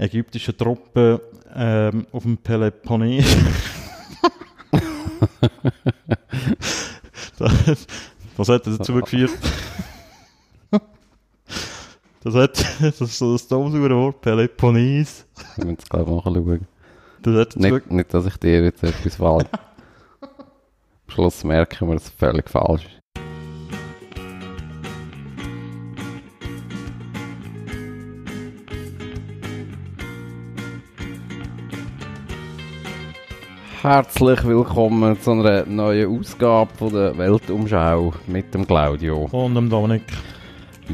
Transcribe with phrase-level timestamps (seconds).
[0.00, 1.20] ägyptischen Truppen
[1.54, 3.26] ähm, auf dem Peloponnes.
[7.38, 7.86] das,
[8.36, 9.30] das hat dazu geführt.
[12.22, 15.26] Das hat, das ist so das dumme Wort, Peloponnes.
[15.56, 16.66] Ich muss es glaube ich nachschauen.
[17.22, 19.48] Das hat dazu Nicht, nicht, dass ich dir jetzt etwas falsch.
[20.20, 20.28] Am
[21.08, 23.00] Schluss merken wir, dass es völlig falsch ist.
[33.82, 39.26] Herzlich willkommen zu einer neuen Ausgabe von der Weltumschau mit dem Claudio.
[39.32, 40.02] und dem Dominik.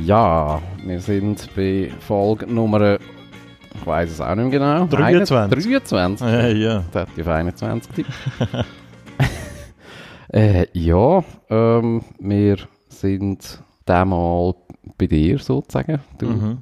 [0.04, 2.98] Ja, wir sind bei Folge Nummer,
[3.74, 4.86] ich weiß es auch nicht mehr genau.
[4.86, 5.64] 23.
[5.64, 6.26] 23.
[6.26, 6.84] Hey, ja.
[6.92, 8.10] Das hat auf 21 tippt.
[10.32, 12.56] äh, ja, ähm, wir
[12.88, 13.58] sind
[13.88, 14.54] diesmal
[14.96, 16.00] bei dir sozusagen.
[16.18, 16.58] Du Mhm.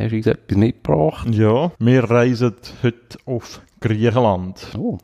[0.00, 1.28] hast uns etwas mitgebracht.
[1.30, 4.66] Ja, wir reisen heute auf Griechenland.
[4.78, 4.98] Oh,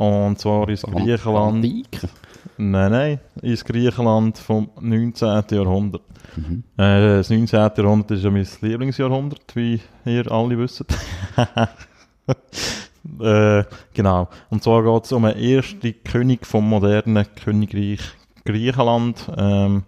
[0.00, 1.56] Und zwar ins Griechenland.
[1.56, 2.08] Antike.
[2.56, 5.44] Nein, nein, ins Griechenland vom 19.
[5.50, 6.00] Jahrhundert.
[6.36, 6.64] Mhm.
[6.78, 7.58] Äh, das 19.
[7.76, 10.86] Jahrhundert ist ja mein Lieblingsjahrhundert, wie ihr alle wisst.
[13.20, 14.28] äh, genau.
[14.48, 18.00] Und zwar geht es um den ersten König vom modernen Königreich
[18.46, 19.30] Griechenland.
[19.36, 19.82] Ähm,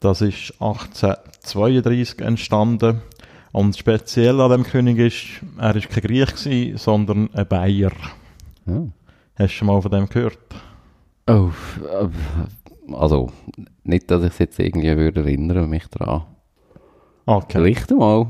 [0.00, 3.00] das ist 1832 entstanden.
[3.52, 5.24] Und speziell an dem König ist,
[5.56, 7.92] er war kein Griech, gewesen, sondern ein Bayer.
[8.66, 8.82] Ja.
[9.38, 10.38] Hast du schon mal von dem gehört?
[11.26, 11.50] Oh,
[11.84, 13.30] äh, also,
[13.84, 16.24] nicht, dass ich es jetzt irgendwie würde erinnern mich daran.
[17.26, 17.58] Okay.
[17.58, 18.26] Vielleicht mal.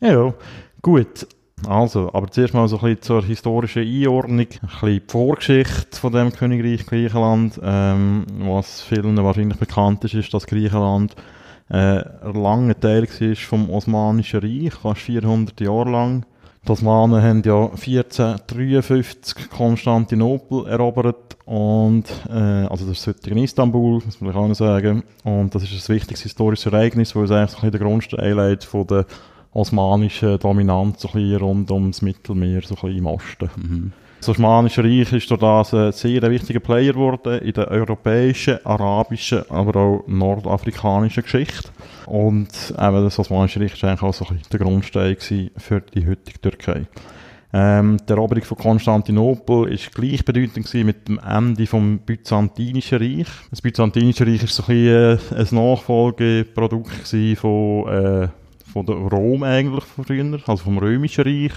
[0.00, 0.34] Ja,
[0.82, 1.26] gut.
[1.66, 6.12] Also, aber zuerst mal so ein bisschen zur historischen Einordnung, ein bisschen die Vorgeschichte von
[6.12, 7.58] dem Königreich Griechenland.
[7.62, 11.16] Ähm, was vielen wahrscheinlich bekannt ist, ist, dass Griechenland
[11.70, 16.26] äh, ein langer Teil war vom Osmanischen Reich, fast 400 Jahre lang.
[16.66, 24.34] Die Osmanen haben ja 1453 Konstantinopel erobert und, äh, also das heutige Istanbul, muss man
[24.34, 25.04] auch noch sagen.
[25.22, 28.86] Und das ist ein wichtiges historisches Ereignis, weil es eigentlich so ein bisschen der Grundstein
[28.88, 29.06] der
[29.52, 33.50] osmanischen Dominanz so ein bisschen rund ums Mittelmeer, so ein bisschen im Osten.
[33.56, 33.92] Mhm.
[34.26, 39.48] Das Osmanische Reich ist durch das ein sehr wichtiger Player geworden in der europäischen, arabischen,
[39.48, 41.68] aber auch nordafrikanischen Geschichte.
[42.06, 46.86] Und eben das Osmanische Reich war eigentlich auch so der Grundstein für die heutige Türkei.
[47.52, 53.28] Ähm, die Eroberung von Konstantinopel ist gleichbedeutend mit dem Ende vom Byzantinischen Reich.
[53.50, 57.06] Das Byzantinische Reich ist so ein äh, ein Nachfolgeprodukt
[57.36, 58.28] von, äh,
[58.72, 61.52] von Rom eigentlich von früher, also vom Römischen Reich.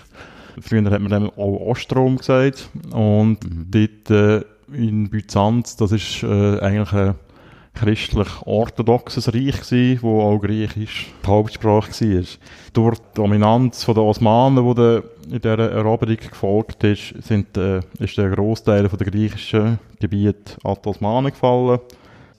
[0.62, 2.70] Früher hat man dem auch Ostrom gesagt.
[2.92, 4.44] Und dort äh,
[4.74, 7.16] in Byzanz, das ist äh, eigentlich ein
[7.76, 12.24] christlich-orthodoxes Reich gewesen, wo auch Griechisch die Hauptsprache war.
[12.74, 18.18] Durch die Dominanz der Osmanen, die der in dieser Eroberung gefolgt ist, sind, äh, ist
[18.18, 21.80] der Großteil der griechischen Gebiete an die Osmanen gefallen.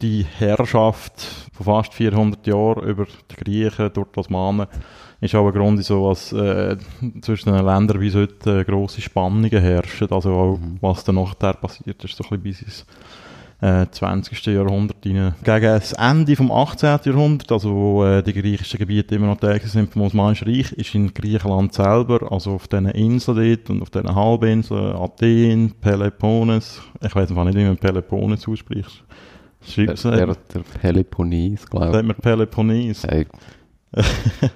[0.02, 1.20] Die Herrschaft
[1.52, 4.66] von fast 400 Jahren über die Griechen durch die Osmanen
[5.20, 6.76] ist auch ein Grund, so dass äh,
[7.20, 10.10] zwischen den Ländern bis heute äh, grosse Spannungen herrschen.
[10.10, 12.86] Also auch, was dann nachher passiert ist, so ein bisschen bis ins
[13.60, 14.46] äh, 20.
[14.46, 15.34] Jahrhundert rein.
[15.44, 17.00] Gegen das Ende vom 18.
[17.04, 20.94] Jahrhundert, also wo äh, die griechischen Gebiete immer noch Teil sind vom Osmanischen Reich, ist
[20.94, 27.14] in Griechenland selber, also auf diesen Inseln dort und auf diesen Halbinseln, Athen, Peloponnes, ich
[27.14, 29.04] weiß einfach nicht, wie man Peloponnes ausspricht.
[29.60, 33.04] Der, Schreibt der, es, der Peloponnes, glaube sagt man Peloponnes.
[33.04, 33.26] ich.
[34.40, 34.48] Hey.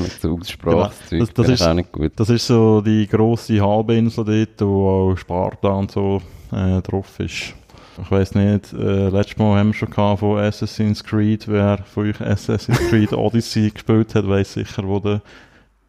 [0.00, 1.24] Aussprache, Genau.
[1.24, 2.12] Das- das ist- auch nicht gut.
[2.16, 6.20] Das ist so die grosse Halbinsel dort, wo auch Sparta und so
[6.52, 7.54] äh, drauf ist.
[8.02, 12.10] Ich weiss nicht, äh, letztes Mal haben wir schon gehabt von Assassin's Creed, wer von
[12.10, 15.22] euch Assassin's Creed Odyssey gespielt hat, weiss sicher, wo der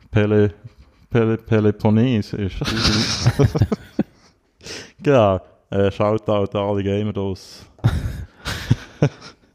[0.09, 0.53] Pele,
[1.09, 2.55] Pele, Peloponnes ist.
[5.03, 5.39] genau,
[5.69, 7.65] äh, Shoutout an alle Gamer das.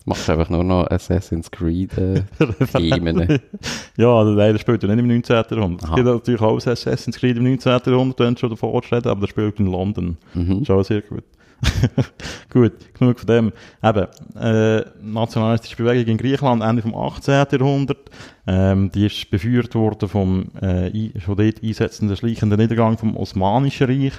[0.04, 2.22] Machst einfach nur noch Assassin's Creed äh,
[2.72, 3.40] Themen.
[3.96, 5.44] Ja, der Leider spielt ja nicht im 19.
[5.50, 5.88] Jahrhundert.
[5.88, 7.80] Es gibt natürlich auch das Assassin's Creed im 19.
[7.86, 10.16] Jahrhundert, wenn schon davor reden, aber der spielt in London.
[10.34, 10.62] Mhm.
[10.62, 11.24] Ist auch sehr gut.
[12.50, 13.52] gut, genug von dem.
[13.82, 14.06] Eben,
[14.36, 17.46] äh, nationalistische Bewegung in Griechenland Ende vom 18.
[17.52, 18.10] Jahrhundert.
[18.46, 20.90] Ähm, die ist beführt worden vom äh,
[21.20, 24.14] schon dort einsetzenden schleichenden Niedergang vom Osmanischen Reich.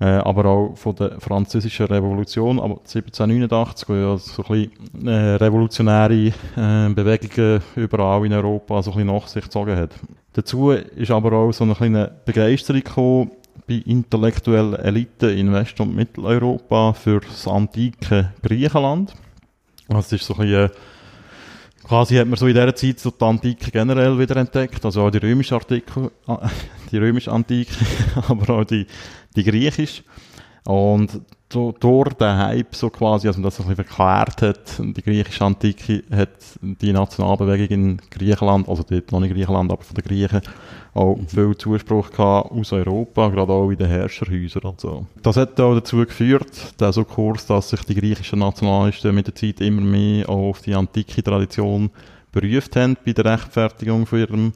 [0.00, 5.34] Äh, aber auch von der französischen Revolution, aber 1789, wo ja so ein bisschen äh,
[5.34, 9.90] revolutionäre äh, Bewegungen überall in Europa so ein bisschen nach sich gezogen hat.
[10.34, 13.30] Dazu ist aber auch so eine kleine Begeisterung gekommen
[13.66, 19.14] bei intellektuellen Eliten in West- und Mitteleuropa für das antike Griechenland.
[19.88, 20.70] Also es ist so ein bisschen, äh,
[21.82, 25.10] quasi hat man so in dieser Zeit so die Antike generell wieder entdeckt, also auch
[25.10, 26.36] die römische Artikel, äh,
[26.92, 27.74] die römische Antike,
[28.28, 28.86] aber auch die,
[29.36, 30.02] die griechische.
[30.64, 36.04] Und durch den Hype so quasi, also das ein bisschen verklärt hat, die griechische Antike
[36.10, 36.28] hat
[36.60, 40.42] die Nationalbewegung in Griechenland, also dort noch nicht Griechenland, aber von den Griechen,
[40.92, 41.26] auch mhm.
[41.26, 45.06] viel Zuspruch gehabt aus Europa, gerade auch in den Herrscherhäusern und so.
[45.22, 49.34] Das hat auch dazu geführt, der so Kurs, dass sich die griechischen Nationalisten mit der
[49.34, 51.90] Zeit immer mehr auf die antike Tradition
[52.30, 54.52] beruft haben bei der Rechtfertigung von ihrem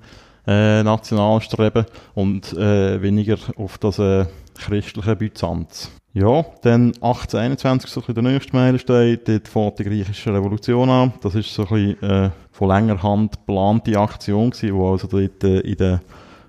[0.47, 5.91] äh, Nationalstreben und äh, weniger auf das äh, christliche Byzanz.
[6.15, 11.13] Ja, dann 1821 so ein der nächste Meilenstein, dort fängt die griechische Revolution an.
[11.23, 15.43] Das ist so ein bisschen, äh, von längerer Hand geplante Aktion gewesen, wo also dort
[15.43, 16.01] äh, in den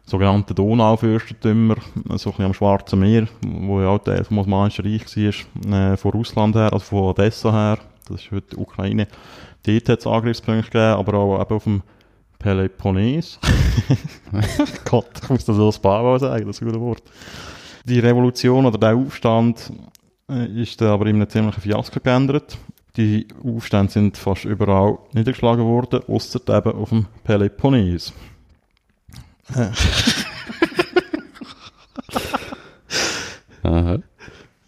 [0.06, 5.06] sogenannten Donaufürstentümer, so ein bisschen am Schwarzen Meer, wo ja auch Teil vom Osmanischen Reich
[5.16, 7.80] war, äh, von Russland her, also von Odessa her,
[8.10, 9.08] das ist heute die Ukraine,
[9.66, 11.84] dort hat es Angriffspunkte gegeben, aber auch eben auf dem
[12.38, 13.40] Peloponnes.
[14.86, 17.04] Gott, ich muss das so ein Mal sagen, das ist ein gutes Wort.
[17.86, 19.72] Die Revolution oder der Aufstand
[20.30, 22.58] äh, ist dann aber in einem ziemlichen Fiasko geändert.
[22.96, 28.14] Die Aufstände sind fast überall niedergeschlagen worden, außer eben auf dem Peloponnes.
[33.64, 33.98] Aha.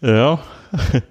[0.00, 0.38] Ja,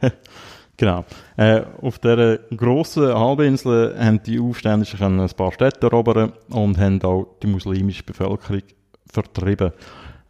[0.77, 1.05] genau.
[1.37, 7.27] Äh, auf dieser grossen Halbinsel haben die Aufständischen ein paar Städte erobern und haben auch
[7.41, 8.61] die muslimische Bevölkerung
[9.11, 9.71] vertrieben.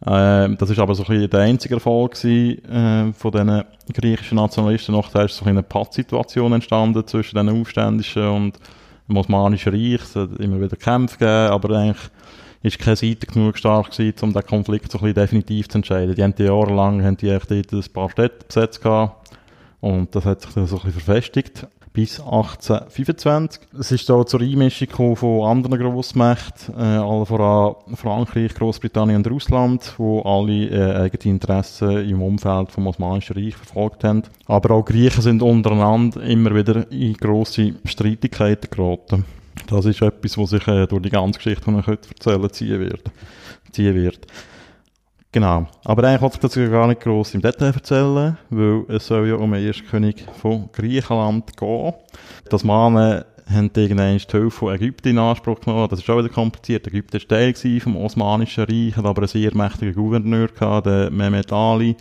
[0.08, 4.36] Ähm, das ist aber so ein bisschen der einzige Erfolg gewesen, äh, von diesen griechischen
[4.36, 4.94] Nationalisten.
[4.94, 8.60] Nachher ist so ein eine Pattsituation entstanden zwischen den Aufständischen und
[9.08, 10.02] dem Osmanischen Reich.
[10.02, 12.10] Es hat immer wieder Kämpfe gegeben, aber eigentlich
[12.62, 16.14] ist keine Seite genug stark gewesen, um den Konflikt so ein bisschen definitiv zu entscheiden.
[16.14, 19.30] Die haben die jahrelang haben die echt dort ein paar Städte besetzt gehabt
[19.80, 23.62] und das hat sich dann so ein bisschen verfestigt bis 1825.
[23.80, 29.94] Es ist da zur Einmischung von anderen Grossmächten, äh, allen voran Frankreich, Großbritannien und Russland,
[29.96, 34.24] wo alle äh, eigene Interessen im Umfeld vom Osmanischen Reich verfolgt haben.
[34.44, 39.24] Aber auch Griechen sind untereinander immer wieder in grosse Streitigkeiten geraten.
[39.66, 42.78] Das ist etwas, was sich äh, durch die ganze Geschichte, die ich heute erzählen, ziehen
[42.78, 43.04] wird.
[43.72, 44.26] Ziehen wird.
[45.36, 45.66] Genau.
[45.84, 49.34] Aber eigentlich wollte ich das gar nicht gross im Detail erzählen, weil es soll ja
[49.34, 51.92] um den ersten König von Griechenland gehen.
[52.48, 55.88] Das Mannen haben irgendwann die Hilfe von Ägypten in Anspruch genommen.
[55.90, 56.86] Das ist auch wieder kompliziert.
[56.86, 61.52] Ägypten war Teil vom Osmanischen Reich, hat aber einen sehr mächtigen Gouverneur gehabt, den Mehmet
[61.52, 61.96] Ali,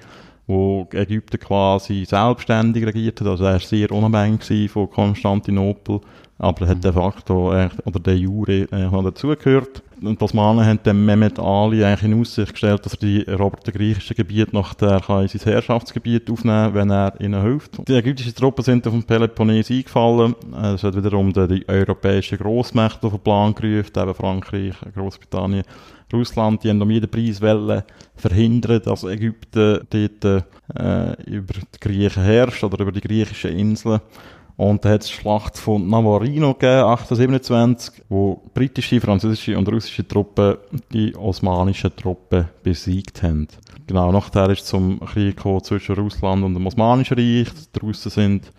[0.47, 3.27] wo Ägypten quasi selbstständig regiert hat.
[3.27, 5.99] Also er war sehr unabhängig von Konstantinopel
[6.37, 7.47] aber er hat de facto,
[7.85, 9.81] oder der Jure, äh, dazugehört.
[10.01, 13.73] Und das Osmanen haben dem Mehmet Ali eigentlich in Aussicht gestellt, dass er die eroberten
[13.73, 17.87] griechischen Gebiete nachher kann in sein Herrschaftsgebiet aufnehmen kann, wenn er ihnen hilft.
[17.87, 20.35] Die ägyptischen Truppen sind auf dem Peloponnes eingefallen.
[20.75, 25.63] Es hat wiederum die, die europäischen Grossmächte auf den Plan gerufen, eben Frankreich, Großbritannien,
[26.11, 26.63] Russland.
[26.63, 27.83] Die haben um jeden Preis wollen
[28.15, 30.45] verhindern, dass Ägypten dort
[30.75, 34.01] äh, über die Griechen herrscht oder über die griechischen Inseln.
[34.57, 40.07] Und da hat es die Schlacht von Navarino gegeben, 1827, wo britische, französische und russische
[40.07, 40.55] Truppen
[40.93, 43.47] die osmanischen Truppen besiegt haben.
[43.87, 47.49] Genau, nachher ist es zum Krieg zwischen Russland und dem Osmanischen Reich.
[47.75, 48.51] Die Russen sind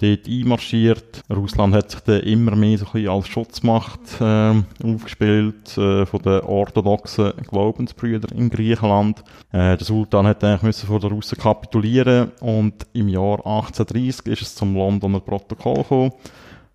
[0.00, 1.22] dort einmarschiert.
[1.30, 6.22] Russland hat sich dann immer mehr so ein bisschen als Schutzmacht äh, aufgespielt äh, von
[6.22, 9.22] den orthodoxen Glaubensbrüdern in Griechenland.
[9.52, 14.42] Äh, der Sultan hat eigentlich müssen vor den Russen kapitulieren und im Jahr 1830 ist
[14.42, 16.12] es zum Londoner Protokoll gekommen.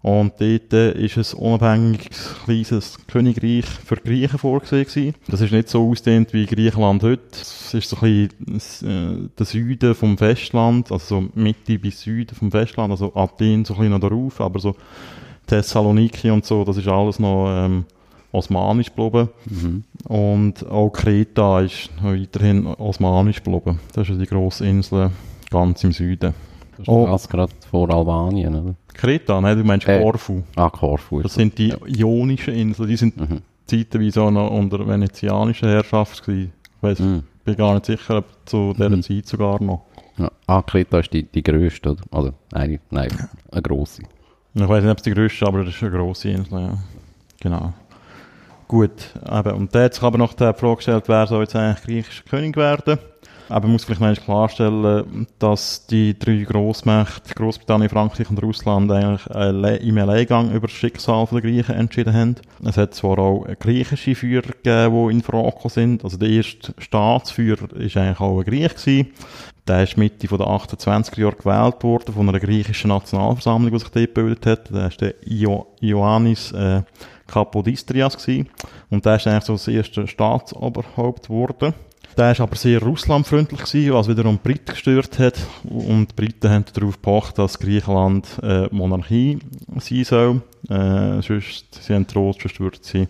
[0.05, 5.15] Und dort ist ein unabhängiges kleines Königreich für Griechen vorgesehen.
[5.27, 7.23] Das ist nicht so ausdehnt wie Griechenland heute.
[7.31, 12.35] Es ist so ein bisschen äh, der Süden vom Festland, also so Mitte bis Süden
[12.35, 14.75] vom Festland, also Athen so ein bisschen noch darauf, aber so
[15.47, 17.85] Thessaloniki und so, das ist alles noch ähm,
[18.31, 19.29] osmanisch geblieben.
[19.49, 19.83] Mhm.
[20.03, 23.79] Und auch Kreta ist noch weiterhin osmanisch geblieben.
[23.93, 25.09] Das ist die grosse Insel
[25.49, 26.35] ganz im Süden.
[26.77, 27.17] Das ist oh.
[27.29, 28.75] gerade vor Albanien, oder?
[28.93, 30.43] Kreta, nein, du meinst äh, Korfu.
[30.55, 31.21] Ah, Korfu.
[31.21, 33.41] Das sind die Ionischen Inseln, die sind mhm.
[33.65, 36.53] zeitweise auch noch unter venezianischer Herrschaft gewesen.
[36.77, 37.23] Ich weiss, mhm.
[37.43, 39.03] bin gar nicht sicher, ob zu dieser mhm.
[39.03, 39.85] Zeit sogar noch.
[40.17, 40.31] Ja.
[40.47, 42.01] Ah, Kreta ist die, die grösste, oder?
[42.11, 43.09] Also, nein, nein,
[43.51, 44.03] eine grosse.
[44.53, 46.77] Ich weiß nicht, ob es die grösste ist, aber das ist eine grosse Insel, ja.
[47.41, 47.73] Genau.
[48.67, 49.55] Gut, eben.
[49.55, 52.57] und da hat sich aber noch die Frage gestellt, wer soll jetzt eigentlich griechischer König
[52.57, 52.97] werden?
[53.49, 59.81] Aber man muss vielleicht noch klarstellen, dass die drei Grossmächte, Großbritannien, Frankreich und Russland, eigentlich
[59.81, 62.35] im Alleingang über das Schicksal der Griechen entschieden haben.
[62.63, 66.03] Es hat zwar auch griechische Führer gegeben, die in Frage sind.
[66.03, 69.07] Also der erste Staatsführer war eigentlich auch ein Griech gewesen.
[69.67, 74.13] Der ist Mitte der 28er Jahre gewählt worden von einer griechischen Nationalversammlung, die sich dort
[74.13, 74.69] gebildet hat.
[74.73, 76.83] Der ist der Io Ioannis äh,
[77.27, 78.49] Kapodistrias gewesen.
[78.91, 81.73] Und der ist eigentlich so das erste Staatsoberhaupt geworden.
[82.17, 85.37] Der ist aber sehr russlandfreundlich gewesen, was wiederum die Briten gestört hat.
[85.65, 89.39] Und die Briten haben darauf gepocht, dass Griechenland äh, Monarchie
[89.79, 90.41] sein soll.
[90.69, 93.07] Äh, sonst, sie haben droht, sonst würden sie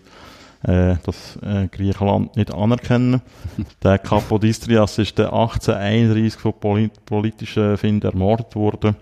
[0.64, 3.22] äh, das äh, Griechenland nicht anerkennen.
[3.84, 8.96] der Kapodistrias ist der 1831 von polit politischen Finden ermordet worden.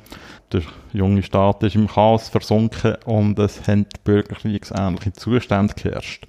[0.51, 6.27] Der junge Staat ist im Chaos versunken und es haben bürgerkriegsähnliche Zustände geherrscht.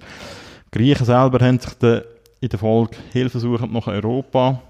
[0.73, 2.01] Die Griechen selber haben sich dann
[2.41, 4.61] in der Folge hilfesuchend nach Europa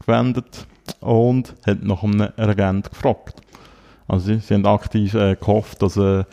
[0.00, 0.66] gewendet
[1.00, 3.40] und haben nach einem Regent gefragt.
[4.08, 6.24] Also sie, sie haben aktiv äh, gehofft, dass äh,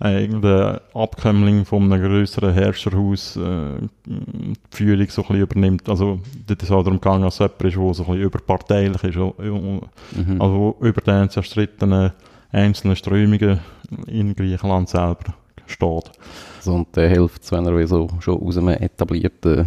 [0.00, 5.88] irgendein Abkömmling von einem größeren Herrscherhaus äh, die Führung so ein bisschen übernimmt.
[5.88, 9.16] Also dort ist auch darum gegangen, dass jemand ist, der so ein bisschen überparteilich ist,
[9.16, 10.40] mhm.
[10.40, 12.12] also über den zerstrittenen
[12.50, 13.60] einzelnen Strömungen
[14.06, 15.34] in Griechenland selber
[15.66, 16.10] steht.
[16.56, 19.66] Also und der hilft wenn er so schon aus einem etablierten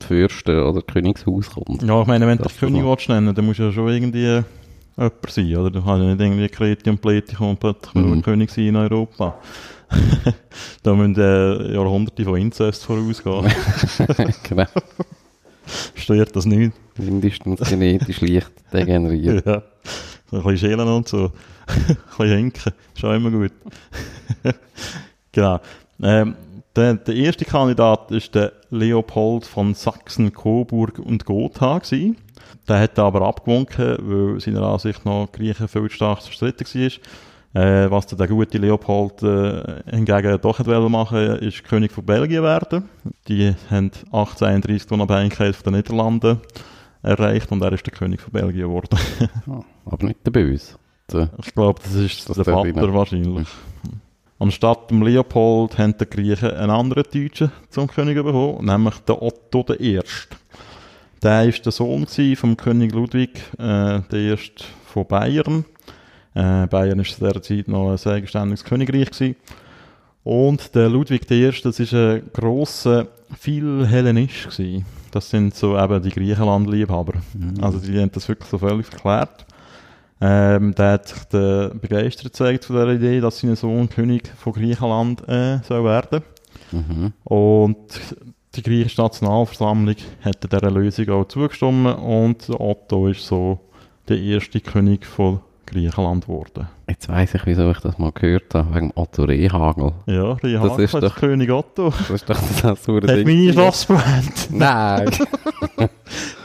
[0.00, 1.82] Fürsten oder Königshaus kommt.
[1.82, 4.42] Ja, ich meine, wenn du dich König willst nennen, dann musst du ja schon irgendwie
[4.98, 5.70] jemand sein, oder?
[5.70, 8.22] Du kannst ja nicht irgendwie Kreti und Pleti kommen plötzlich mhm.
[8.22, 9.38] König sein in Europa.
[10.82, 13.50] da müssen äh, Jahrhunderte von Inzest vorausgehen.
[14.42, 14.66] genau.
[15.94, 16.72] Steuert das nicht?
[16.96, 19.46] Mindestens genetisch leicht degeneriert.
[19.46, 19.62] ja.
[20.30, 21.32] Ein bisschen schälen und so.
[21.66, 22.72] ein bisschen hinken.
[22.94, 23.52] Ist auch immer gut.
[25.32, 25.60] genau.
[26.02, 26.36] Ähm,
[26.78, 32.16] der, der, erste Kandidat ist der Leopold von Sachsen, Coburg und Gotha gewesen.
[32.68, 37.62] Der hat aber abgewunken, weil seiner Ansicht nach Griechen viel stark zerstritten war.
[37.62, 42.88] Äh, was der gute Leopold äh, hingegen doch nicht machen ist König von Belgien werden.
[43.26, 46.40] Die haben 1831 die Unabhängigkeit von den Niederlanden
[47.02, 48.98] erreicht und er ist der König von Belgien geworden.
[49.48, 50.76] oh, aber nicht der Böse.
[51.42, 53.48] Ich glaube, das ist das der Vater wahrscheinlich.
[54.40, 59.64] Anstatt dem Leopold haben die Griechen einen anderen Deutschen zum König bekommen, nämlich den Otto
[59.80, 60.00] I.
[61.22, 64.36] Der war der Sohn vom König Ludwig äh, I.
[64.86, 65.64] von Bayern.
[66.34, 69.10] Äh, Bayern war zu dieser Zeit noch ein eigenständiges Königreich.
[69.10, 69.36] Gewesen.
[70.22, 73.08] Und der Ludwig I., das ist ein grosser
[73.40, 74.84] Philhellenist gewesen.
[75.10, 77.14] Das sind so eben die Griechenland-Liebhaber.
[77.32, 77.64] Mhm.
[77.64, 79.46] Also die haben das wirklich so völlig verklärt.
[80.20, 81.24] Ähm, der hat sich
[81.80, 86.22] begeistert gezeigt von der Idee, dass sein Sohn König von Griechenland äh, soll werden
[86.72, 87.12] mhm.
[87.24, 87.76] Und
[88.54, 93.60] die griechische Nationalversammlung hat dieser Lösung auch zugestimmt und Otto ist so
[94.08, 96.66] der erste König von Griechenland geworden.
[96.88, 99.92] Jetzt weiss ich, wieso ich das mal gehört habe, wegen Otto Rehagel.
[100.06, 101.90] Ja, Rehagel das ist, doch, König Otto.
[102.08, 104.50] Das ist doch das so Hat meine Schlossbrand.
[104.50, 105.10] Nein.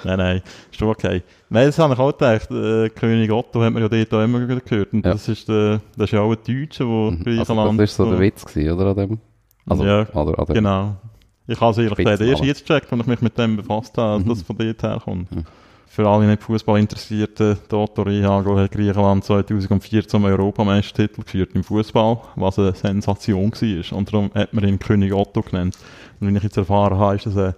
[0.03, 1.23] nein, nein, ist doch okay.
[1.53, 2.51] Nein, das habe ich auch gedacht.
[2.51, 4.93] Äh, König Otto hat man ja dort auch immer gehört.
[4.93, 5.13] Und ja.
[5.13, 7.23] das, ist der, das ist ja auch ein Deutscher, der mhm.
[7.23, 7.49] Griechenland...
[7.49, 8.87] Also das war so der Witz, gewesen, oder?
[8.87, 9.19] An dem?
[9.65, 10.95] Also, ja, oder, an dem genau.
[11.45, 14.23] Ich habe es ehrlich gesagt erst jetzt gecheckt, als ich mich mit dem befasst habe,
[14.23, 14.29] mhm.
[14.29, 15.31] dass es von dort herkommt.
[15.31, 15.45] Mhm
[15.93, 22.17] für alle nicht Fußball Interessierten, Toto Rihago hat Griechenland 2004 zum Europameistertitel geführt im Fußball,
[22.35, 23.97] was eine Sensation war.
[23.97, 25.77] Und darum hat man ihn König Otto genannt.
[26.19, 27.53] Und wie ich jetzt erfahren habe, ist das eine,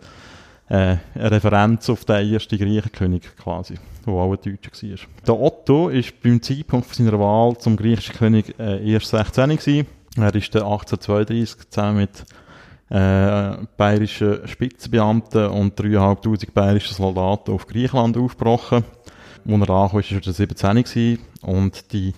[0.70, 5.26] äh, eine Referenz auf den ersten Griechenkönig quasi, der auch ein Deutscher war.
[5.28, 9.88] Der Otto war beim Zeitpunkt seiner Wahl zum griechischen König äh, erst 16 gewesen.
[10.18, 12.26] Er ist 1832 zusammen mit
[12.90, 18.84] äh, bayerische Spitzenbeamten und 3'500 bayerische Soldaten auf Griechenland aufgebrochen.
[19.48, 21.20] Als er ankam, war er 17 gewesen.
[21.42, 22.14] und die,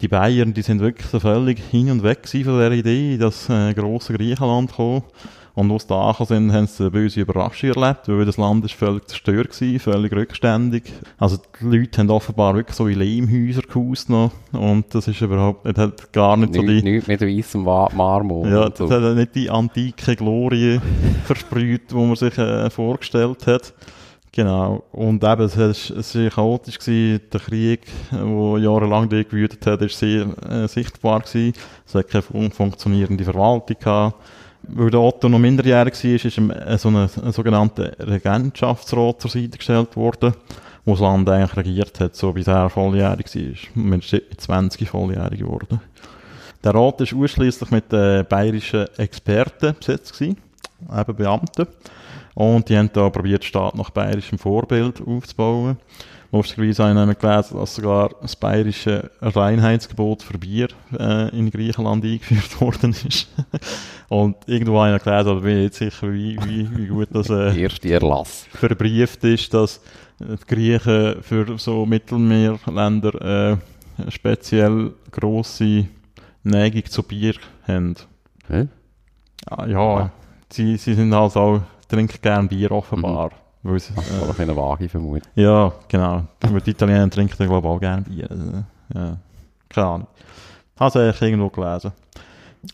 [0.00, 3.74] die Bayern, die sind wirklich so völlig hin und weg von der Idee, dass äh,
[3.74, 5.04] grosse Griechenland kommt.
[5.54, 8.74] Und als sie da sind, haben sie eine böse Überraschung erlebt, weil das Land ist
[8.74, 10.84] völlig zerstört war, völlig rückständig.
[11.18, 14.32] Also die Leute haben offenbar wirklich so in Lehmhäuser gehaust noch.
[14.52, 16.82] Und das ist überhaupt, das hat gar nicht, so die...
[16.82, 18.48] Nicht mit weissem Marmor.
[18.48, 18.90] Ja, das so.
[18.90, 20.80] hat nicht die antike Glorie
[21.24, 23.74] versprüht, die man sich äh, vorgestellt hat.
[24.34, 24.84] Genau.
[24.92, 26.78] Und eben, es war sehr chaotisch.
[26.78, 27.20] Gewesen.
[27.30, 31.20] Der Krieg, der jahrelang gewütet hat, war sehr äh, sichtbar.
[31.20, 31.52] Gewesen.
[31.86, 34.14] Es hat keine funktionierende Verwaltung gehabt
[34.68, 39.96] weil der Otto noch minderjährig war, ist ihm so ein, sogenannter Regentschaftsrat zur Seite gestellt
[39.96, 40.34] worden,
[40.84, 43.42] wo das Land eigentlich regiert hat, so bis er volljährig war.
[43.42, 45.80] Wir sind mit 20 volljährig geworden.
[46.64, 50.38] Der Rat war ausschließlich mit äh, bayerischen Experten besetzt gewesen,
[50.96, 51.66] eben Beamten.
[52.34, 55.76] Und die haben da probiert, die Staat nach bayerischem Vorbild aufzubauen.
[56.32, 62.58] Lustigerweise habe ich gelesen, dass sogar das bayerische Reinheitsgebot für Bier äh, in Griechenland eingeführt
[62.60, 63.28] worden ist.
[64.08, 67.28] Und irgendwo habe ich gelesen, aber bin ich nicht sicher, wie, wie, wie gut das
[67.28, 67.68] äh,
[68.50, 69.82] verbrieft ist, dass
[70.18, 75.86] die Griechen für so Mittelmeerländer äh, speziell grosse
[76.44, 77.34] Neigung zu Bier
[77.68, 77.94] haben.
[78.48, 78.68] Hä?
[79.50, 80.10] Ah, ja,
[80.48, 83.32] sie, sie sind halt auch, trinken gern Bier offenbar.
[83.62, 85.30] Weil sie, Das war doch eine vage Vermutung.
[85.34, 86.24] ja, genau.
[86.42, 88.28] Aber die Italiener trinken glaube ich, auch gerne Bier.
[88.30, 88.64] Also,
[88.94, 89.16] ja,
[89.68, 90.06] keine Ahnung.
[90.78, 91.92] Habe ich irgendwo gelesen.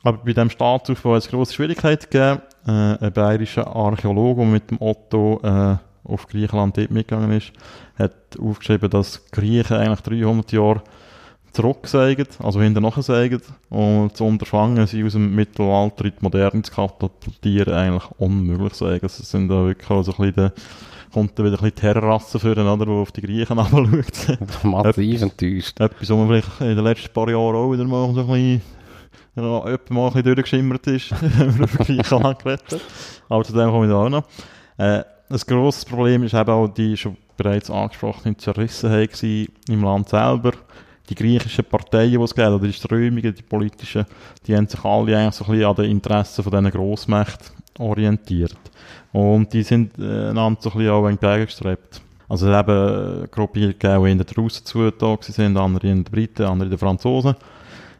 [0.02, 2.42] Aber bei diesem Staatsaufbau hat es grosse Schwierigkeiten gegeben.
[2.66, 7.52] Äh, ein bayerischer Archäologe, der mit dem Otto äh, auf Griechenland dort mitgegangen ist,
[7.99, 10.83] hat aufgeschrieben, dass Griechen eigentlich 300 Jahre
[11.52, 13.40] zurücksägen, also hinter nachher sägen,
[13.71, 19.00] und zu unterfangen, sie aus dem Mittelalter in die Moderne zu katapultieren, eigentlich unmöglich sagen.
[19.02, 20.52] Also es sind da wirklich auch so ein bisschen, der-
[21.12, 24.38] kommt da wieder ein bisschen Terrorrasse für oder, die auf die Griechen anschaut.
[24.62, 25.81] Massiv enttäuscht.
[25.81, 28.62] Etwas, was man vielleicht in den letzten paar Jahren auch wieder mal so ein bisschen,
[29.35, 32.81] jemand mal ein bisschen durchgeschimmert ist, wenn man über Griechenland geredet hat.
[33.31, 34.25] Aber zu dem kommen wir auch noch.
[34.76, 40.52] Äh, ein grosses Problem ist eben auch die schon bereits angesprochene Zerrissenheit im Land selber.
[41.08, 44.04] Die griechischen Parteien, die es gibt, oder die Strömungen, die politischen,
[44.46, 48.56] die haben sich alle eigentlich so ein bisschen an den Interessen von diesen Grossmächten orientiert.
[49.12, 52.02] Und die sind äh, einander so ein bisschen auch entgegengestrebt.
[52.28, 56.42] Also es hat eben Gruppierungen die in den Russen zugetan sind, andere in den Briten,
[56.42, 57.34] andere in den Franzosen.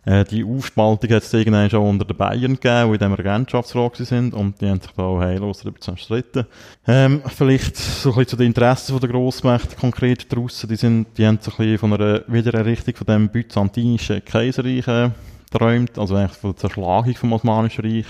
[0.09, 3.97] Äh, die Aufspaltung hat es irgendwann schon unter den Bayern gegeben, die in diesem Regentschaftsrat
[3.97, 6.47] sind und die haben sich da auch heillos darüber zerstritten.
[6.87, 11.09] Ähm, vielleicht so ein bisschen zu den Interessen der Grossmächte, konkret die Russen, die, sind,
[11.19, 15.11] die haben so ein bisschen von einer Wiedererrichtung von dem byzantinischen Kaiserreich äh,
[15.51, 18.07] geträumt, also eigentlich von der Zerschlagung vom Osmanischen Reich.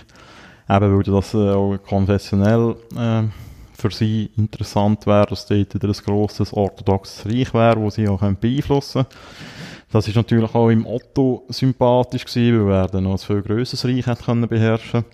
[0.70, 3.22] Eben weil das äh, auch konfessionell äh,
[3.76, 8.20] für sie interessant wäre, dass dort wieder ein grosses orthodoxes Reich wäre, das sie auch
[8.20, 9.77] beeinflussen können.
[9.90, 13.86] Das ist natürlich auch im Otto sympathisch gewesen, weil er dann noch ein viel grösseres
[13.86, 15.04] Reich hätte können beherrschen.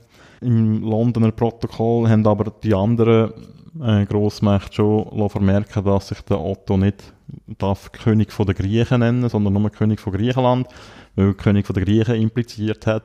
[0.40, 3.32] Im Londoner Protokoll haben aber die anderen
[3.80, 7.12] äh, Grossmächte schon vermerken, dass sich der Otto nicht
[7.58, 10.66] darf König von den Griechen nennen, sondern nur König von Griechenland,
[11.14, 13.04] weil König von den Griechen impliziert hat,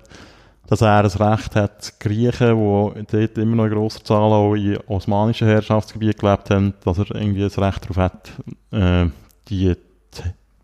[0.68, 4.78] dass er ein Recht hat, Griechen, die dort immer noch in grosser Zahl auch in
[4.88, 8.32] osmanischen Herrschaftsgebieten gelebt haben, dass er irgendwie ein Recht darauf hat,
[8.72, 9.10] äh,
[9.48, 9.76] die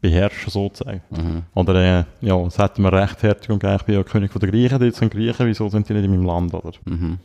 [0.09, 1.01] beherrschen sozusagen.
[1.09, 1.43] Mhm.
[1.53, 4.79] Oder äh, ja, es hat mir Rechtfertigung gegeben, ich bin ja König von der Griechen,
[4.79, 6.71] die sind Griechen, wieso sind die nicht in meinem Land, oder?
[6.85, 7.19] Mhm.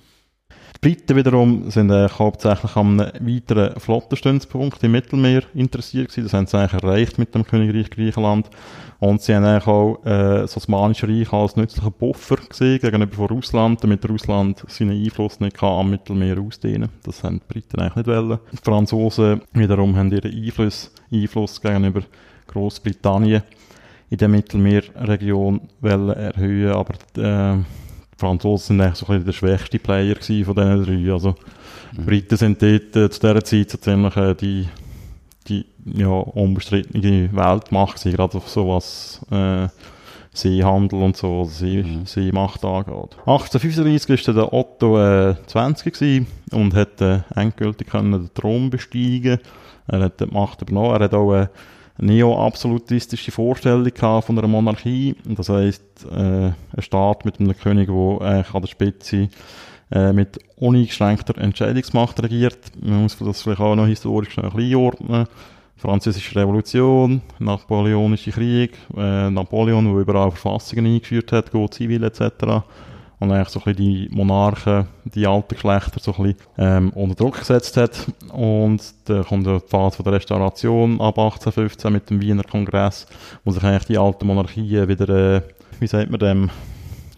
[0.76, 6.24] Die Briten wiederum sind äh, hauptsächlich an einem weiteren Flottenstützpunkt im Mittelmeer interessiert gewesen.
[6.24, 8.48] Das haben sie eigentlich erreicht mit dem Königreich Griechenland.
[8.98, 13.26] Und sie haben eigentlich auch äh, das Osmanische Reich als nützlichen Buffer gesehen gegenüber von
[13.26, 17.96] Russland, damit Russland seinen Einfluss nicht kann am Mittelmeer ausdehnen Das haben die Briten eigentlich
[17.96, 18.38] nicht wollen.
[18.52, 22.02] Die Franzosen wiederum haben ihren Einfluss, Einfluss gegenüber
[22.52, 23.42] Großbritannien
[24.10, 29.32] in der Mittelmeerregion wollen erhöhen, aber äh, die Franzosen sind eigentlich so ein bisschen der
[29.32, 31.12] schwächste Player von diesen drei.
[31.12, 31.36] Also,
[31.92, 34.68] die Briten sind dort äh, zu dieser Zeit so ziemlich äh, die,
[35.48, 39.68] die ja, unbestrittene Weltmacht gerade auf so was äh,
[40.32, 42.06] Seehandel und so, also See, Mhm.
[42.06, 43.16] Seemacht angeht.
[43.26, 49.40] 1835 war der Otto äh, 20 gewesen und hat äh, endgültig können den Thron besteigen.
[49.88, 50.94] Er hat die Macht übernommen.
[50.94, 51.48] Er hat auch äh,
[52.00, 53.90] neo-absolutistische Vorstellung
[54.22, 55.16] von einer Monarchie.
[55.24, 59.28] Das heisst, äh, ein Staat mit einem König, der eigentlich an der Spitze
[59.92, 62.58] äh, mit uneingeschränkter Entscheidungsmacht regiert.
[62.80, 65.26] Man muss das vielleicht auch noch historisch ein bisschen einordnen.
[65.76, 72.62] Französische Revolution, Napoleonische Krieg, äh, Napoleon, der überall Verfassungen eingeführt hat, Go Zivil etc.
[73.20, 77.14] Und eigentlich so ein bisschen die Monarchen, die alten Geschlechter so ein bisschen ähm, unter
[77.14, 78.06] Druck gesetzt hat.
[78.32, 83.06] Und dann kommt die Phase von der Restauration ab 1815 mit dem Wiener Kongress,
[83.44, 85.42] wo sich eigentlich die alten Monarchien wieder, äh,
[85.78, 86.50] wie sagt man dem,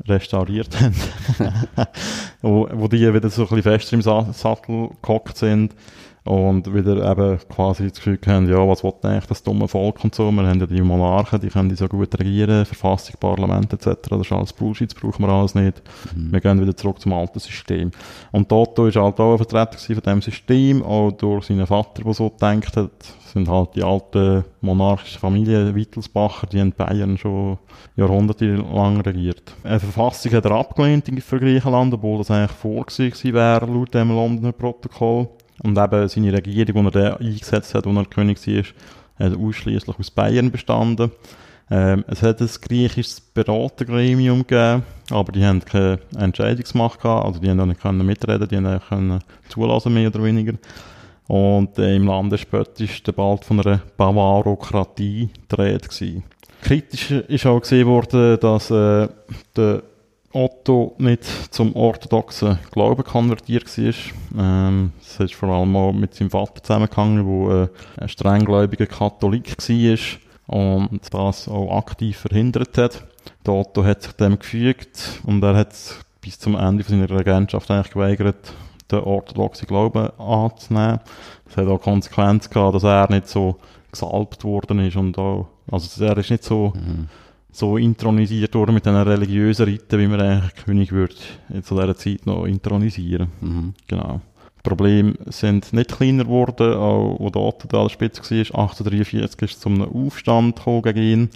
[0.09, 0.95] restauriert haben.
[2.43, 5.73] wo, wo die wieder so ein bisschen fester im Sa Sattel gehockt sind
[6.25, 10.15] und wieder eben quasi das Gefühl haben, ja, was will eigentlich das dumme Volk und
[10.15, 14.09] so, wir haben ja die Monarchen, die können die so gut regieren, Verfassung, Parlament etc.,
[14.09, 15.83] das ist alles Bullshit, das brauchen wir alles nicht.
[16.15, 17.91] Wir gehen wieder zurück zum alten System.
[18.31, 22.13] Und Toto ist halt auch ein Vertreter von diesem System, auch durch seinen Vater, der
[22.15, 22.91] so gedacht hat,
[23.33, 27.57] Das sind halt die alten monarchischen Familien, Wittelsbacher, die haben Bayern schon
[27.97, 29.55] jahrhundertelang regiert.
[29.65, 34.53] Eine Verfassung hat er abgelehnt für Griechenland, obwohl das eigentlich vorgesehen wäre, laut dem Londoner
[34.53, 35.29] Protokoll.
[35.63, 38.65] Und eben seine Regierung, die er eingesetzt hat, als er König war,
[39.19, 41.11] hat ausschließlich aus Bayern bestanden.
[41.71, 47.49] Ähm, es hat ein griechisches Beratergremium gegeben, aber die haben keine Entscheidungsmacht gehabt, also die
[47.49, 50.55] haben auch nicht können mitreden, die haben auch zulassen, mehr oder weniger.
[51.29, 56.25] Und äh, im Landespött ist der bald von einer Bavarokratie gedreht gewesen.
[56.61, 59.09] Kritisch ist auch gesehen worden, dass äh,
[59.57, 59.83] der
[60.33, 63.95] Otto nicht zum orthodoxen Glauben konvertiert war.
[64.39, 69.57] Ähm, das ist vor allem auch mit seinem Vater zusammengehangen, der äh, ein strenggläubiger Katholik
[69.59, 69.99] war
[70.47, 73.05] und das auch aktiv verhindert hat.
[73.47, 75.75] Der Otto hat sich dem gefügt und er hat
[76.21, 78.53] bis zum Ende seiner Regentschaft eigentlich geweigert,
[78.91, 81.01] den orthodoxen Glauben anzunehmen.
[81.47, 83.59] Das hat auch Konsequenz gehabt, dass er nicht so
[83.91, 87.09] gesalbt worden ist und auch, also er ist nicht so, mhm.
[87.53, 91.15] So intronisiert worden mit diesen religiösen Riten, wie man eigentlich König würde
[91.63, 93.29] zu dieser Zeit noch intronisieren.
[93.41, 93.75] Mhm.
[93.87, 94.21] Genau.
[94.57, 98.39] Die Probleme sind nicht kleiner geworden, auch wo der Otto der Spitze war.
[98.63, 101.31] 1843 ist es zu einem Aufstand gegen ihn.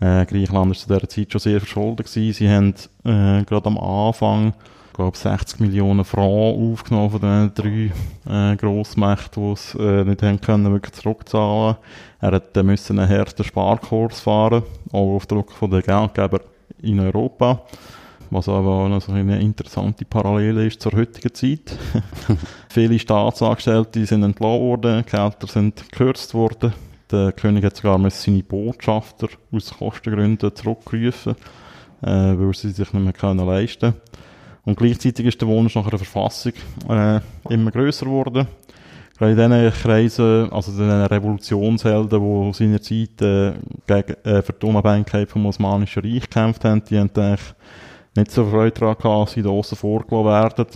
[0.00, 2.06] Äh, Griechenland war zu dieser Zeit schon sehr verschuldet.
[2.06, 2.32] Gewesen.
[2.34, 4.52] Sie haben äh, gerade am Anfang
[4.96, 10.40] glaube 60 Millionen Franken aufgenommen von den drei äh, Grossmächten, die es äh, nicht haben
[10.40, 11.76] können, wirklich zurückzahlen.
[12.20, 16.40] Er hat dann müssen einen harten Sparkurs fahren, auch auf Druck von den Geldgeber
[16.80, 17.62] in Europa.
[18.30, 21.78] Was aber auch noch eine interessante Parallele ist zur heutigen Zeit.
[22.68, 26.72] Viele Staatsangestellte sind entlassen worden, Gehälter sind gekürzt worden.
[27.12, 31.36] Der König hat sogar seine Botschafter aus Kostengründen zurückgerufen,
[32.02, 33.94] äh, weil sie sich nicht mehr können leisten
[34.66, 36.52] Und gleichzeitig ist der Wunsch nach einer Verfassung
[36.88, 38.48] äh, immer grösser geworden.
[39.16, 43.52] Gerade in diesen Kreisen, also in diesen Revolutionshelden, die seinerzeit äh,
[43.86, 47.54] gegen, äh, für die Unabhängigkeit vom Osmanischen Reich gekämpft haben, die haben eigentlich
[48.16, 50.66] nicht so Freude daran gehabt, sie da aussen vorgelassen werden.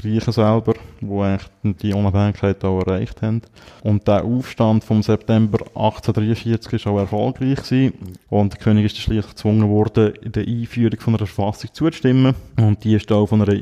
[0.00, 1.50] Griechen selber, die eigentlich
[1.82, 3.42] die Unabhängigkeit auch erreicht haben.
[3.82, 7.92] Und der Aufstand vom September 1843 war auch erfolgreich gewesen.
[8.30, 12.34] Und der König ist schließlich gezwungen worden, der Einführung von einer Verfassung zuzustimmen.
[12.56, 13.60] Und die ist auch von einer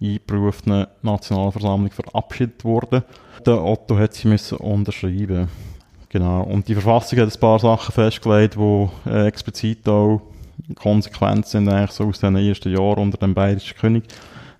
[0.00, 3.02] einberufenen Nationalversammlung verabschiedet worden.
[3.44, 5.48] Der Otto hat sie müssen unterschreiben.
[6.08, 6.42] Genau.
[6.44, 10.22] Und die Verfassung hat ein paar Sachen festgelegt, die äh, explizit auch
[10.74, 14.04] Konsequenzen eigentlich so aus den ersten Jahren unter dem bayerischen König.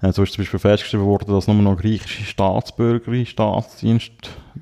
[0.03, 4.13] Äh, so ist zum Beispiel festgestellt worden, dass nur noch griechische Staatsbürger in Staatsdienst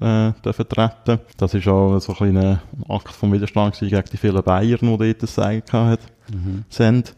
[0.01, 4.79] äh, vertreten Das ist auch so ein kleiner Akt vom Widerstand gegen die vielen Bayern,
[4.81, 6.05] die dort das Sagen hatten.
[6.33, 6.65] Mhm.
[6.69, 7.15] Sind.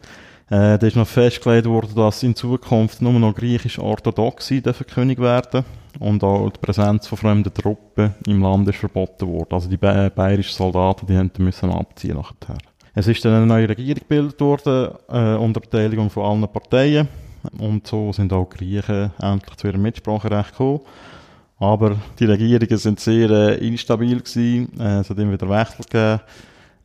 [0.49, 5.19] Äh, da ist noch festgelegt worden, dass in Zukunft nur noch griechisch Orthodoxe dürfen König
[5.19, 5.63] werden
[5.99, 9.51] und auch die Präsenz von fremden Truppen im Land ist verboten worden.
[9.51, 12.57] Also die bayerischen Soldaten, die müssen abziehen nachher.
[12.95, 17.07] Es ist dann eine neue Regierung gebildet worden, äh, unter Beteiligung von allen Parteien.
[17.57, 20.81] Und so sind auch die Griechen endlich zu ihrem Mitspracherecht gekommen.
[21.59, 24.79] Aber die Regierungen sind sehr äh, instabil gewesen.
[24.79, 26.21] Äh, es hat immer wieder Wechsel gegeben.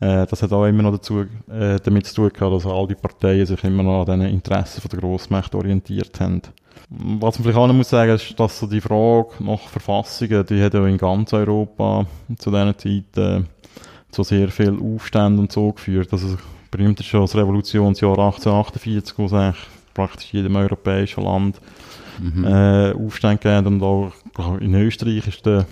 [0.01, 2.95] Äh, das hat auch immer noch dazu, äh, damit zu tun gehabt, dass all die
[2.95, 6.43] Parteien sich immer noch an den Interessen der Grossmächte orientiert haben.
[6.91, 10.63] Was man vielleicht auch noch muss sagen, ist, dass so die Frage nach Verfassungen, die
[10.63, 12.07] hat ja in ganz Europa
[12.39, 13.45] zu dieser Zeit
[14.11, 16.13] zu sehr viel Aufständen und so geführt.
[16.13, 16.37] Also
[16.71, 19.55] berühmt ist schon das Revolutionsjahr 1848, wo es
[19.95, 21.61] praktisch jedem europäischen Land
[22.19, 22.45] mhm.
[22.45, 25.67] äh, Aufstände gegeben und auch in Österreich ist der,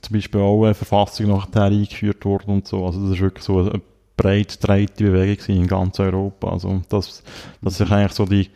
[0.00, 2.86] zum Beispiel auch eine Verfassung nachher eingeführt worden und so.
[2.86, 3.80] Also das ist wirklich so eine
[4.16, 6.50] breit breite Bewegung in ganz Europa.
[6.50, 7.22] Also das,
[7.62, 8.50] das ist eigentlich so die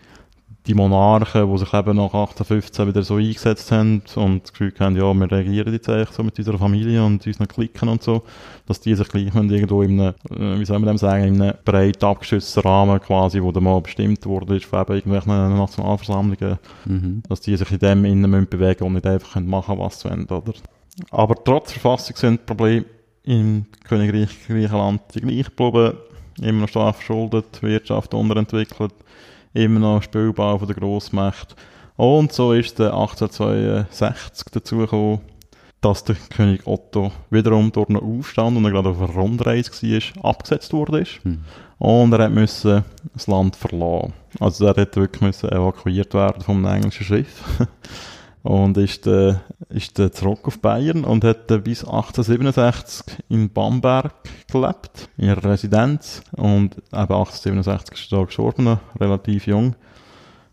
[0.66, 4.96] die Monarchen, die sich eben nach 1815 wieder so eingesetzt haben und das Gefühl haben,
[4.96, 8.22] ja, wir regieren jetzt eigentlich so mit unserer Familie und unseren Klicken und so,
[8.66, 11.55] dass die sich gleich irgendwo in einem, äh, wie soll man dem sagen, in einem
[11.64, 17.22] breit abgeschützten Rahmen quasi, wo dann mal bestimmt wurde ist von eben irgendwelchen Nationalversammlungen, mhm.
[17.29, 20.24] dass die sich in dem innen müssen bewegen und nicht einfach machen was sie wollen,
[20.24, 20.55] oder?
[21.11, 22.85] Aber trotz Verfassung sind die Probleme
[23.24, 25.98] im Königreich Griechenland die gleich geblieben,
[26.40, 28.92] immer noch stark verschuldet, Wirtschaft unterentwickelt,
[29.54, 31.56] immer noch spielbar von der Grossmacht.
[31.96, 35.20] Und so ist der 1862 dazu gekommen,
[35.80, 40.30] dass der König Otto wiederum durch einen Aufstand und er gerade auf einer Rundreise war,
[40.30, 41.04] abgesetzt wurde.
[41.22, 41.44] Hm.
[41.78, 44.14] Und er musste das Land verlassen.
[44.40, 47.44] Also er hätte wirklich müssen evakuiert werden vom englischen Schiff.
[48.44, 49.37] und ist, äh,
[49.70, 54.12] ist äh, zurück auf Bayern und hat äh, bis 1867 in Bamberg
[54.52, 56.22] gelebt, in ihrer Residenz.
[56.33, 59.74] Und eben 1867 ist er da gestorben, relativ jung.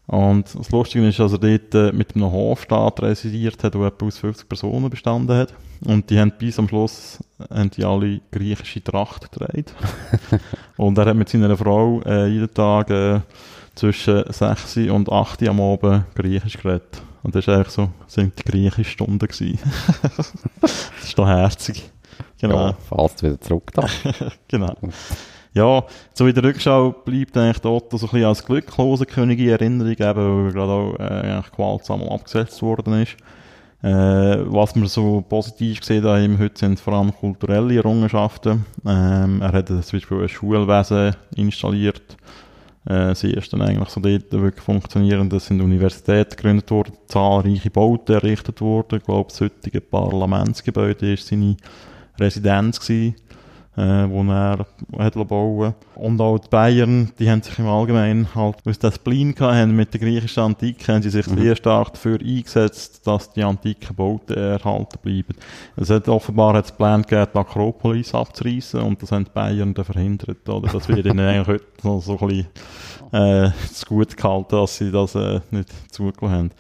[0.08, 4.06] Und das Lustige ist, dass er dort äh, mit einem Hofstaat residiert hat, der etwa
[4.06, 5.54] aus 50 Personen bestanden hat.
[5.84, 9.66] Und die haben bis am Schluss haben die alle griechische Tracht getragen.
[10.78, 13.20] und er hat mit seiner Frau äh, jeden Tag äh,
[13.76, 17.02] zwischen 6 und 8 am Abend Griechisch geredet.
[17.24, 19.60] Und das war eigentlich so, sind die griechischen Stunden gewesen.
[20.62, 21.90] das ist doch herzig.
[22.40, 22.68] Genau.
[22.68, 23.88] Ja, falls wieder zurück da.
[24.48, 24.76] genau.
[25.54, 29.50] Ja, so in der Rückschau bleibt eigentlich Otto so ein bisschen als glückloser König in
[29.50, 33.18] Erinnerung, eben, weil er gerade auch äh, eigentlich gewaltsam abgesetzt worden ist.
[33.84, 38.66] Äh, was wir so positiv gesehen haben heute sind vor allem kulturelle Errungenschaften.
[38.86, 42.16] Ähm, er hat zum Beispiel ein Schulwesen installiert.
[42.86, 45.32] Äh, sie ist dann eigentlich so dort wirklich funktionierend.
[45.34, 48.98] Es sind Universitäten gegründet worden, zahlreiche Bauten errichtet worden.
[48.98, 51.58] Ich glaube, das heutige Parlamentsgebäude war seine
[52.20, 53.16] Residenz gewesen
[53.78, 54.66] äh, wo er
[55.00, 58.96] hat bauen Und auch die Bayern, die haben sich im Allgemeinen halt, weil sie das
[58.96, 61.40] Spleen haben mit der griechischen Antike, haben sie sich mhm.
[61.40, 65.36] sehr stark dafür eingesetzt, dass die antiken Bauten erhalten bleiben.
[65.78, 69.86] Es hat offenbar es Plan gegeben, die Akropolis abzureißen und das haben die Bayern dann
[69.86, 70.72] verhindert, oder?
[70.72, 72.48] Das wird ihnen eigentlich heute noch so ein bisschen,
[73.14, 76.52] äh, zu gut gehalten, dass sie das, äh, nicht zugelassen haben.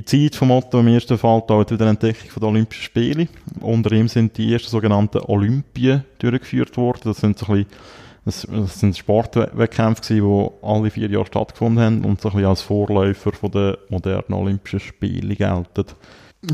[0.00, 3.28] In Zeit vom Otto im ersten Fall da wieder Entdeckung der Olympischen Spiele.
[3.60, 7.02] Unter ihm sind die ersten sogenannten Olympien durchgeführt worden.
[7.04, 7.80] Das sind so ein bisschen
[8.24, 12.62] das, das sind Sportwettkämpfe die alle vier Jahre stattgefunden haben und so ein bisschen als
[12.62, 15.84] Vorläufer der modernen Olympischen Spiele gelten.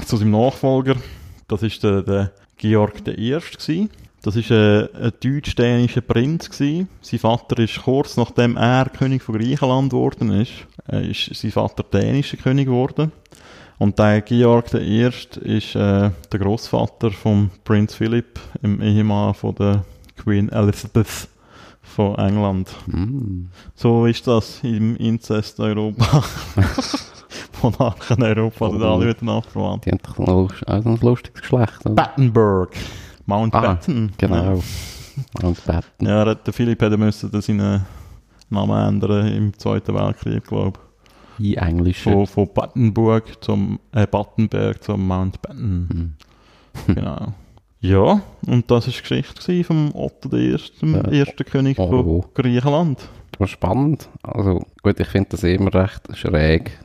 [0.05, 0.97] Zu seinem Nachfolger,
[1.47, 3.31] das ist der, der Georg I.
[3.31, 3.91] Gewesen.
[4.27, 6.51] Das war ein, ein deutsch-dänischer Prinz.
[6.51, 6.89] Gewesen.
[7.01, 10.51] Sein Vater ist kurz nachdem er König von Griechenland geworden ist,
[10.91, 13.13] äh, ist sein Vater dänischer König geworden.
[13.79, 15.03] Und der Georg I.
[15.03, 19.85] ist äh, der Großvater von Prinz Philipp, im Ehemann von der
[20.17, 21.29] Queen Elizabeth
[21.83, 22.69] von England.
[22.87, 23.45] Mm.
[23.77, 26.25] So ist das im Inzest Europa.
[27.63, 29.87] Monarchen Europa, die alle miteinander verwandt.
[29.87, 31.87] Die haben doch auch ein lustiges Geschlecht.
[31.87, 31.95] Oder?
[31.95, 32.77] Battenberg.
[33.27, 34.13] Mountbatten.
[34.19, 34.63] Genau.
[35.43, 36.07] Mountbatten.
[36.07, 37.85] Ja, der Philipp hätte müssen seinen
[38.51, 40.79] Namen ändern im Zweiten Weltkrieg, glaube
[41.39, 41.53] ich.
[41.53, 42.03] In Englisch.
[42.03, 45.89] Von, von Battenburg zum, äh, Battenberg zum Mountbatten.
[45.91, 46.15] Hm.
[46.95, 47.35] genau.
[47.81, 51.01] Ja, und das war die Geschichte vom Otto I., dem ja.
[51.03, 51.89] ersten König oh.
[51.89, 53.09] von Griechenland.
[53.33, 54.09] Das war spannend.
[54.23, 56.79] Also gut, ich finde das immer recht schräg.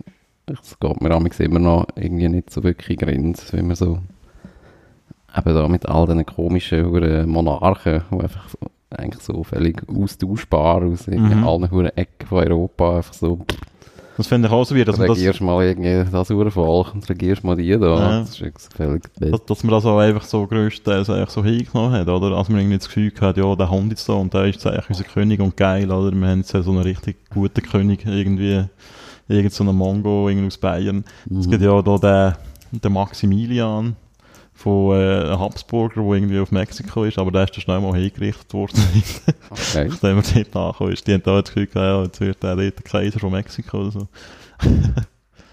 [0.47, 3.99] Es geht mir immer noch irgendwie nicht so wirklich Grenzen, wenn man so
[5.36, 8.48] eben da mit all diesen komischen Monarchen, die einfach
[8.89, 11.44] eigentlich so völlig austauschbar aus mhm.
[11.46, 13.39] allen Ecken von Europa einfach so
[14.17, 15.17] das finde ich auch so wie, dass man das...
[15.17, 17.98] Regierst mal irgendwie das Urvolk und regierst mal die da.
[17.98, 18.20] Ja.
[18.20, 22.08] Das ist völlig dass, dass man das auch einfach so grösstenteils eigentlich so hingenommen hat,
[22.08, 22.36] oder?
[22.38, 24.67] Als man irgendwie das Gefühl hat, ja, der Hund ist so und der ist jetzt
[24.67, 26.15] eigentlich unser König und geil, oder?
[26.15, 28.65] Wir haben jetzt so einen richtig guten König, irgendwie,
[29.28, 31.04] irgend so einen Mongo, irgendwie aus Bayern.
[31.28, 31.39] Mhm.
[31.39, 33.96] Es gibt ja da den, den Maximilian,
[34.62, 38.54] von äh, Habsburger, der irgendwie auf Mexiko ist, aber der ist dann schnell mal hingerichtet
[38.54, 38.80] worden.
[39.50, 39.88] okay.
[39.89, 41.08] Nachdem er dort angekommen ist.
[41.08, 43.91] Die haben da Gefühl gehabt, ja, jetzt wird der dort der Kaiser von Mexiko oder
[43.91, 44.08] so.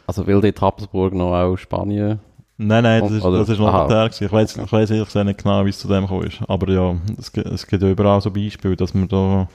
[0.06, 2.20] also will dort Habsburg noch auch Spanien?
[2.60, 4.06] Nein, nein, das ist, das ist noch der.
[4.06, 6.40] Ich weiß, ich weiß ehrlich gesagt nicht genau, wie es zu dem gekommen ist.
[6.48, 9.48] Aber ja, es, es gibt ja überall so Beispiele, dass man da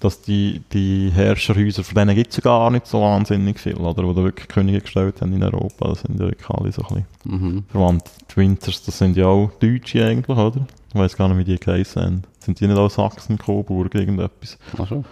[0.00, 4.02] dass die, die Herrscherhäuser, von denen gibt es ja gar nicht so wahnsinnig viel, oder,
[4.02, 7.04] wo da wirklich Könige gestellt haben in Europa, das sind ja wirklich alle so ein
[7.22, 7.64] bisschen mhm.
[7.68, 8.04] verwandt.
[8.30, 10.66] Die Winters, das sind ja auch Deutsche eigentlich, oder?
[10.88, 12.22] Ich weiß gar nicht, wie die geheißen haben.
[12.38, 14.58] Sind die nicht auch Sachsen, Coburg, irgendetwas?
[14.78, 15.04] Ach so.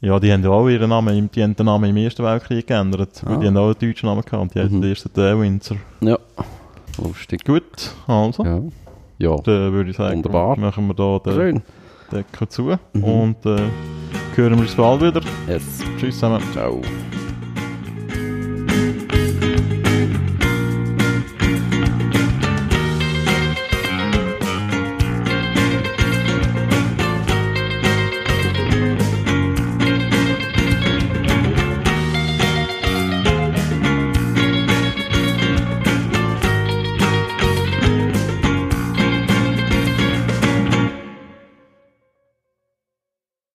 [0.00, 3.22] Ja, die haben ja auch ihren Namen, die haben den Namen im Ersten Weltkrieg geändert,
[3.24, 3.36] ah.
[3.36, 4.64] die haben auch einen deutschen Namen gehabt, die mhm.
[4.64, 5.76] heißen ersten der Windsor.
[6.00, 6.18] Ja,
[6.98, 7.44] lustig.
[7.44, 8.44] Gut, also.
[8.44, 8.62] Ja.
[9.18, 9.36] ja.
[9.36, 10.58] Dann würde ich sagen, Wunderbar.
[10.58, 11.62] machen wir da den
[12.10, 13.04] Deckel zu mhm.
[13.04, 13.60] und äh,
[14.36, 15.20] hören wir uns bald wieder.
[15.46, 15.62] Yes.
[15.98, 16.42] Tschüss zusammen.
[16.52, 16.80] Ciao.